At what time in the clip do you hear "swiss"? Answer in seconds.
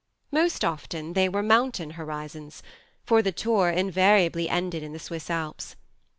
4.99-5.29